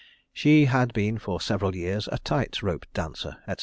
[0.33, 3.53] She had been for several years a tight rope dancer, &c.